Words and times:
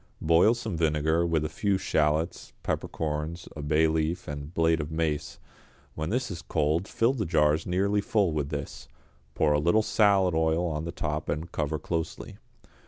Boil 0.23 0.55
some 0.55 0.75
vinegar 0.75 1.27
with 1.27 1.45
a 1.45 1.47
few 1.47 1.77
shallots, 1.77 2.53
peppercorns, 2.63 3.47
a 3.55 3.61
bay 3.61 3.85
leaf 3.87 4.27
and 4.27 4.51
blade 4.51 4.79
of 4.81 4.89
mace; 4.91 5.37
when 5.93 6.09
this 6.09 6.31
is 6.31 6.41
cold 6.41 6.87
fill 6.87 7.13
the 7.13 7.23
jars 7.23 7.67
nearly 7.67 8.01
full 8.01 8.31
with 8.33 8.49
this, 8.49 8.87
pour 9.35 9.53
a 9.53 9.59
little 9.59 9.83
salad 9.83 10.33
oil 10.33 10.65
on 10.65 10.85
the 10.85 10.91
top 10.91 11.29
and 11.29 11.51
cover 11.51 11.77
closely. 11.77 12.37